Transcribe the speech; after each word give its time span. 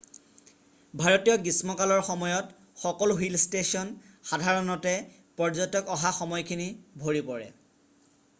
ভাৰতীয় 1.01 1.35
গ্ৰীষ্মকালৰ 1.41 2.01
সময়ত 2.07 2.79
সকলো 2.85 3.17
হিল 3.19 3.37
ষ্টেচন 3.43 3.93
সাধাৰণতে 4.31 4.95
পৰ্যটক 5.43 5.93
অহা 5.99 6.15
সময়খিনি 6.23 6.69
ভৰি 7.07 7.25
পৰে 7.31 7.51